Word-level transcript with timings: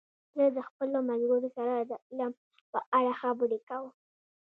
زه 0.37 0.45
د 0.55 0.59
خپلو 0.67 0.97
ملګرو 1.09 1.49
سره 1.57 1.73
د 1.89 1.91
علم 2.09 2.33
په 2.71 2.79
اړه 2.97 3.13
خبرې 3.21 3.59
کوم. 3.69 3.93